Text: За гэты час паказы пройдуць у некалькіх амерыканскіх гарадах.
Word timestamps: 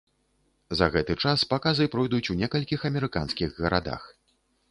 За 0.79 0.85
гэты 0.95 1.13
час 1.25 1.43
паказы 1.51 1.85
пройдуць 1.95 2.23
у 2.35 2.37
некалькіх 2.41 2.87
амерыканскіх 2.91 3.49
гарадах. 3.67 4.09